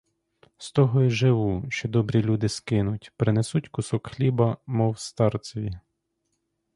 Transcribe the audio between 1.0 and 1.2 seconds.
й